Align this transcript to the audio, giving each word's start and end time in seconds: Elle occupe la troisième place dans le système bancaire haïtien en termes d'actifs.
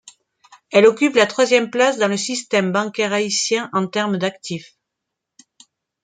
Elle 0.71 0.87
occupe 0.87 1.13
la 1.15 1.27
troisième 1.27 1.69
place 1.69 1.99
dans 1.99 2.07
le 2.07 2.17
système 2.17 2.71
bancaire 2.71 3.13
haïtien 3.13 3.69
en 3.71 3.85
termes 3.85 4.17
d'actifs. 4.17 4.75